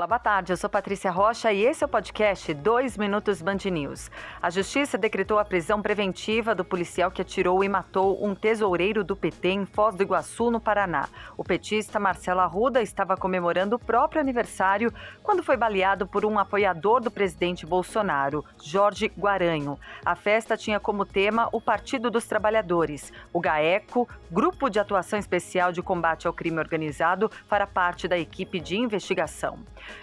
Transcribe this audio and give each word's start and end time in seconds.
Olá, 0.00 0.06
boa 0.06 0.18
tarde. 0.18 0.50
Eu 0.50 0.56
sou 0.56 0.70
Patrícia 0.70 1.10
Rocha 1.10 1.52
e 1.52 1.62
esse 1.62 1.84
é 1.84 1.86
o 1.86 1.88
podcast 1.88 2.54
2 2.54 2.96
Minutos 2.96 3.42
Band 3.42 3.58
News. 3.70 4.10
A 4.40 4.48
Justiça 4.48 4.96
decretou 4.96 5.38
a 5.38 5.44
prisão 5.44 5.82
preventiva 5.82 6.54
do 6.54 6.64
policial 6.64 7.10
que 7.10 7.20
atirou 7.20 7.62
e 7.62 7.68
matou 7.68 8.24
um 8.24 8.34
tesoureiro 8.34 9.04
do 9.04 9.14
PT 9.14 9.48
em 9.50 9.66
Foz 9.66 9.94
do 9.94 10.02
Iguaçu, 10.02 10.50
no 10.50 10.58
Paraná. 10.58 11.06
O 11.36 11.44
petista 11.44 12.00
Marcelo 12.00 12.40
Arruda 12.40 12.80
estava 12.80 13.14
comemorando 13.14 13.76
o 13.76 13.78
próprio 13.78 14.22
aniversário 14.22 14.90
quando 15.22 15.42
foi 15.42 15.58
baleado 15.58 16.06
por 16.06 16.24
um 16.24 16.38
apoiador 16.38 17.02
do 17.02 17.10
presidente 17.10 17.66
Bolsonaro, 17.66 18.42
Jorge 18.62 19.12
Guaranho. 19.18 19.78
A 20.02 20.16
festa 20.16 20.56
tinha 20.56 20.80
como 20.80 21.04
tema 21.04 21.50
o 21.52 21.60
Partido 21.60 22.10
dos 22.10 22.24
Trabalhadores. 22.24 23.12
O 23.34 23.38
GAECO, 23.38 24.08
Grupo 24.30 24.70
de 24.70 24.78
Atuação 24.78 25.18
Especial 25.18 25.72
de 25.72 25.82
Combate 25.82 26.26
ao 26.26 26.32
Crime 26.32 26.58
Organizado, 26.58 27.30
fará 27.46 27.66
parte 27.66 28.08
da 28.08 28.18
equipe 28.18 28.58
de 28.58 28.78
investigação. 28.78 29.58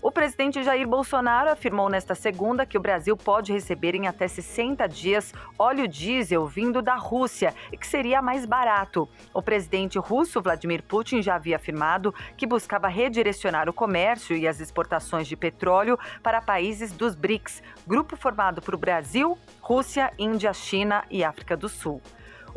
O 0.00 0.12
presidente 0.12 0.62
Jair 0.62 0.86
Bolsonaro 0.86 1.50
afirmou 1.50 1.88
nesta 1.88 2.14
segunda 2.14 2.64
que 2.64 2.78
o 2.78 2.80
Brasil 2.80 3.16
pode 3.16 3.52
receber 3.52 3.94
em 3.94 4.06
até 4.06 4.28
60 4.28 4.86
dias 4.88 5.34
óleo 5.58 5.88
diesel 5.88 6.46
vindo 6.46 6.80
da 6.80 6.94
Rússia 6.94 7.54
e 7.72 7.76
que 7.76 7.86
seria 7.86 8.22
mais 8.22 8.46
barato. 8.46 9.08
O 9.34 9.42
presidente 9.42 9.98
russo 9.98 10.40
Vladimir 10.40 10.82
Putin 10.82 11.20
já 11.20 11.34
havia 11.34 11.56
afirmado 11.56 12.14
que 12.36 12.46
buscava 12.46 12.88
redirecionar 12.88 13.68
o 13.68 13.72
comércio 13.72 14.36
e 14.36 14.46
as 14.46 14.60
exportações 14.60 15.26
de 15.26 15.36
petróleo 15.36 15.98
para 16.22 16.40
países 16.40 16.92
dos 16.92 17.14
BRICS, 17.14 17.62
grupo 17.86 18.16
formado 18.16 18.62
por 18.62 18.76
Brasil, 18.76 19.36
Rússia, 19.60 20.12
Índia, 20.18 20.52
China 20.52 21.04
e 21.10 21.24
África 21.24 21.56
do 21.56 21.68
Sul 21.68 22.00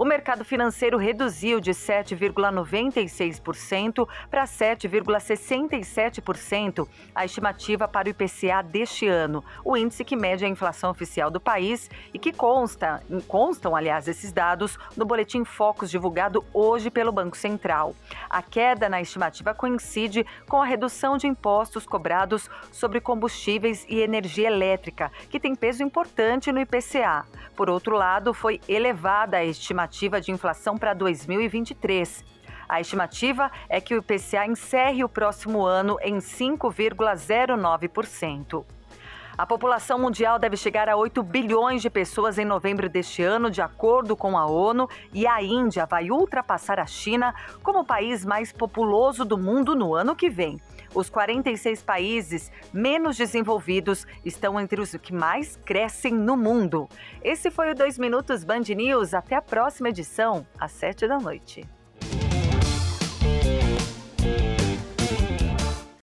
o 0.02 0.04
mercado 0.04 0.44
financeiro 0.44 0.98
reduziu 0.98 1.60
de 1.60 1.74
7,96% 1.74 4.08
para 4.32 4.46
7,67% 4.46 6.88
a 7.14 7.24
estimativa 7.24 7.88
para 7.88 8.08
o 8.08 8.10
IPCA 8.10 8.64
deste 8.64 9.08
ano, 9.08 9.44
o 9.64 9.78
índice 9.78 10.04
que 10.04 10.16
mede 10.16 10.44
a 10.44 10.48
inflação 10.48 10.90
oficial 10.90 11.30
do 11.30 11.40
país 11.40 11.88
e 12.12 12.18
que 12.18 12.34
consta, 12.34 13.04
constam, 13.28 13.76
aliás, 13.76 14.08
esses 14.08 14.34
dados 14.34 14.76
no 14.98 15.06
boletim 15.06 15.46
Focus 15.46 15.92
divulgado 15.92 16.44
hoje 16.52 16.90
pelo 16.90 17.12
Banco 17.12 17.38
Central. 17.38 17.94
A 18.28 18.42
queda 18.42 18.90
na 18.90 19.04
estimativa 19.04 19.54
coincide 19.54 20.26
com 20.50 20.60
a 20.60 20.66
redução 20.66 21.16
de 21.16 21.28
impostos 21.28 21.86
cobrados 21.86 22.50
sobre 22.72 23.00
combustíveis 23.00 23.86
e 23.88 24.00
energia 24.00 24.48
elétrica, 24.48 25.12
que 25.30 25.40
tem 25.40 25.54
peso 25.54 25.84
importante 25.84 26.52
no 26.52 26.60
IPCA. 26.60 27.24
Por 27.56 27.70
outro 27.70 27.96
lado, 27.96 28.34
foi 28.34 28.60
elevada 28.68 29.38
a 29.38 29.46
estimativa 29.46 29.91
estimativa 29.92 30.22
de 30.22 30.32
inflação 30.32 30.78
para 30.78 30.94
2023. 30.94 32.24
A 32.68 32.80
estimativa 32.80 33.52
é 33.68 33.82
que 33.82 33.94
o 33.94 33.98
IPCA 33.98 34.48
encerre 34.48 35.04
o 35.04 35.10
próximo 35.10 35.66
ano 35.66 35.98
em 36.02 36.20
5,09%. 36.20 38.64
A 39.38 39.46
população 39.46 39.98
mundial 39.98 40.38
deve 40.38 40.58
chegar 40.58 40.90
a 40.90 40.96
8 40.96 41.24
bilhões 41.24 41.82
de 41.82 41.90
pessoas 41.90 42.38
em 42.38 42.46
novembro 42.46 42.90
deste 42.90 43.24
ano, 43.24 43.50
de 43.50 43.62
acordo 43.62 44.16
com 44.16 44.38
a 44.38 44.46
ONU, 44.46 44.90
e 45.14 45.26
a 45.26 45.42
Índia 45.42 45.86
vai 45.86 46.12
ultrapassar 46.12 46.80
a 46.80 46.86
China 46.86 47.34
como 47.64 47.80
o 47.80 47.86
país 47.86 48.26
mais 48.26 48.52
populoso 48.52 49.24
do 49.24 49.38
mundo 49.38 49.76
no 49.76 49.96
ano 49.96 50.16
que 50.16 50.30
vem. 50.30 50.60
Os 50.94 51.10
46 51.10 51.82
países 51.84 52.52
menos 52.74 53.16
desenvolvidos 53.16 54.06
estão 54.26 54.60
entre 54.60 54.82
os 54.82 54.92
que 54.98 55.14
mais 55.14 55.56
crescem 55.56 56.14
no 56.14 56.36
mundo. 56.36 56.90
Esse 57.24 57.50
foi 57.50 57.72
o 57.72 57.76
2 57.76 57.98
Minutos 57.98 58.44
Band 58.44 58.64
News. 58.76 59.14
Até 59.14 59.36
a 59.36 59.42
próxima 59.42 59.90
edição, 59.90 60.46
às 60.60 60.74
7 60.74 61.08
da 61.08 61.18
noite. 61.18 61.66